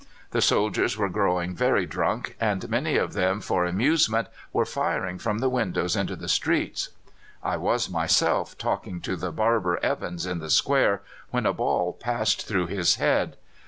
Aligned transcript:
The 0.31 0.41
soldiers 0.41 0.97
were 0.97 1.09
growing 1.09 1.53
very 1.55 1.85
drunk, 1.85 2.35
and 2.39 2.67
many 2.67 2.97
of 2.97 3.13
them 3.13 3.39
for 3.39 3.65
amusement 3.65 4.29
were 4.51 4.65
firing 4.65 5.19
from 5.19 5.37
the 5.37 5.47
windows 5.47 5.95
into 5.95 6.15
the 6.15 6.27
streets. 6.27 6.89
"I 7.43 7.57
was 7.57 7.87
myself 7.87 8.57
talking 8.57 8.99
to 9.01 9.15
the 9.15 9.31
barber 9.31 9.77
Evans 9.83 10.25
in 10.25 10.39
the 10.39 10.49
square, 10.49 11.03
when 11.29 11.45
a 11.45 11.53
ball 11.53 11.93
passed 11.93 12.47
through 12.47 12.65
his 12.65 12.95
head. 12.95 13.37